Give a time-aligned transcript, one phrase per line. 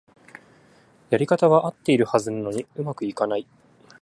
[1.11, 3.45] やり方はあってるはずなのに上手くいかない